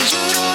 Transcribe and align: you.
you. 0.00 0.49